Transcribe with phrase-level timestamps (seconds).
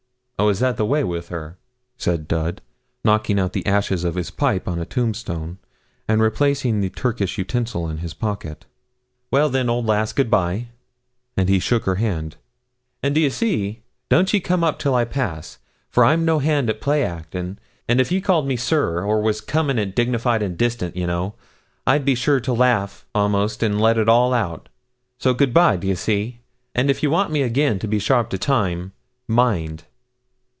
[0.39, 1.59] 'Oh, is that the way with her?'
[1.99, 2.61] said Dud,
[3.05, 5.59] knocking out the ashes of his pipe on a tombstone,
[6.07, 8.65] and replacing the Turkish utensil in his pocket.
[9.29, 10.69] 'Well, then, old lass, good bye,'
[11.37, 12.37] and he shook her hand.
[13.03, 15.59] 'And, do ye see, don't ye come up till I pass,
[15.91, 19.41] for I'm no hand at play acting; an' if you called me "sir," or was
[19.41, 21.35] coming it dignified and distant, you know,
[21.85, 24.69] I'd be sure to laugh, a'most, and let all out.
[25.19, 26.39] So good bye, d'ye see,
[26.73, 28.93] and if you want me again be sharp to time,
[29.27, 29.83] mind.